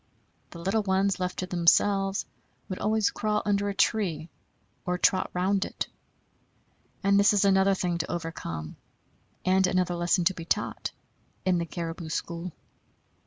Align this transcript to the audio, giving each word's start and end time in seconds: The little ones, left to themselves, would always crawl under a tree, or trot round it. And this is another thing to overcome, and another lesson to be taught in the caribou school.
The 0.49 0.57
little 0.57 0.81
ones, 0.81 1.19
left 1.19 1.37
to 1.37 1.45
themselves, 1.45 2.25
would 2.67 2.79
always 2.79 3.11
crawl 3.11 3.43
under 3.45 3.69
a 3.69 3.75
tree, 3.75 4.29
or 4.83 4.97
trot 4.97 5.29
round 5.31 5.63
it. 5.63 5.87
And 7.03 7.19
this 7.19 7.33
is 7.33 7.45
another 7.45 7.75
thing 7.75 7.99
to 7.99 8.11
overcome, 8.11 8.77
and 9.45 9.67
another 9.67 9.93
lesson 9.93 10.23
to 10.23 10.33
be 10.33 10.43
taught 10.43 10.89
in 11.45 11.59
the 11.59 11.67
caribou 11.67 12.09
school. 12.09 12.51